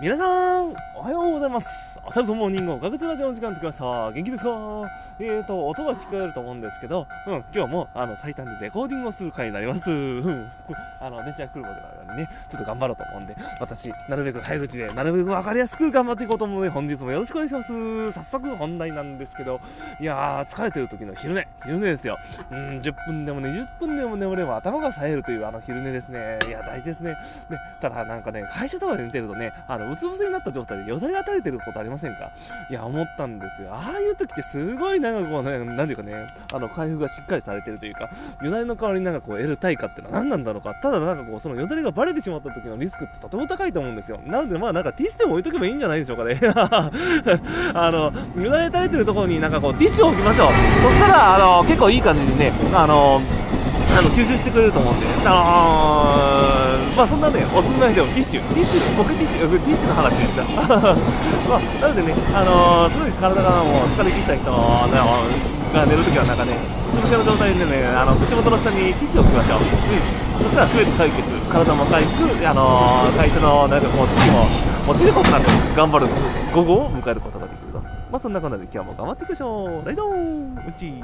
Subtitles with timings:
[0.00, 0.24] 皆さ
[0.62, 1.66] ん、おはようございます。
[2.12, 3.84] 朝ルモーニング学術ラジオの時間ときました。
[4.10, 4.50] 元気ですか？
[5.20, 9.88] えーと、音が聞こえると思うんですけど、うん、今日も、あの、最短でレコーディングをする回になります。
[9.88, 10.50] うん、
[11.00, 18.12] あの、電池が来ることがあるのでね、ちょっと頑張ろうと思うんで、私、なるべく早口で、なるべくわかりやすく頑張っていこうと思うので、本日もよろしくお願いします。
[18.12, 19.60] 早速本題なんですけど、
[20.00, 22.18] いやー、疲れてる時の昼寝、昼寝ですよ。
[22.50, 26.40] うん、10分でも20分でも眠れば頭が冴えるというあの昼寝ですね。
[26.48, 27.14] いや、大事ですね。
[27.48, 32.30] で、ただなんかね、会社とかで寝てるとね、あの、うつ伏せになった状態でよだれが垂れてることありますせんか？
[32.70, 33.72] いや、思ったんですよ。
[33.72, 36.14] ああいう時ってすごいなんかこうね、なんていうかね、
[36.52, 38.10] あの、回復がしっかりされてるというか、
[38.42, 40.74] よだれの代わりになんかこう得る対価ってのは何なんだろうか。
[40.82, 44.20] ただなんかこう、そのよだれがバレてしまった時のリスクってとても高いと思うんですよ。
[44.26, 46.40] なのでまあなんかティッシュでも置いとけばいいんじゃないでしょうかね。
[47.74, 48.12] あの、
[48.42, 50.48] よだれ垂れてるところになんかこう、ティッシュを置きましょう。
[50.82, 53.20] そしたら、あの、結構いい感じにね、あの、
[53.92, 56.59] あの吸収してくれると思うんで、あのー、
[57.00, 60.44] まあそんなね、おすすめでもティッシュ、ティッシュ、僕ティッシュ、ティッシュの話でした。
[61.48, 66.60] まあ、なのでね、あのー、すごい体がもう疲れ切った人が寝るときはなんかね、
[66.92, 69.60] うつ伏せの状態でね、あの口元の下にティッシュを置きましょう。
[69.64, 70.44] うん。
[70.44, 74.44] そしたら全て解決、体も回復、あのー、会社のなんかこう次も、
[74.84, 76.06] 落ちることなく頑張る
[76.52, 77.80] 午後を迎えることができると。
[78.12, 79.86] まあそんな感じで今日も頑張っていきましょう。
[79.86, 80.12] ライドう
[80.76, 81.00] ち